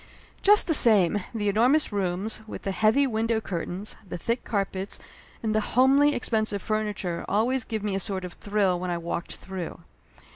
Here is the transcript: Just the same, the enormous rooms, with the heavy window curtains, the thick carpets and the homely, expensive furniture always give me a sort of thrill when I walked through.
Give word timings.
Just 0.41 0.65
the 0.65 0.73
same, 0.73 1.23
the 1.31 1.47
enormous 1.47 1.91
rooms, 1.93 2.41
with 2.47 2.63
the 2.63 2.71
heavy 2.71 3.05
window 3.05 3.39
curtains, 3.39 3.95
the 4.09 4.17
thick 4.17 4.43
carpets 4.43 4.97
and 5.43 5.53
the 5.53 5.61
homely, 5.61 6.15
expensive 6.15 6.63
furniture 6.63 7.23
always 7.29 7.63
give 7.63 7.83
me 7.83 7.93
a 7.93 7.99
sort 7.99 8.25
of 8.25 8.33
thrill 8.33 8.79
when 8.79 8.89
I 8.89 8.97
walked 8.97 9.35
through. 9.35 9.79